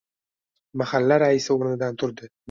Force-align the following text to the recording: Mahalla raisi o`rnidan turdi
Mahalla 0.81 1.17
raisi 1.23 1.57
o`rnidan 1.57 2.01
turdi 2.05 2.31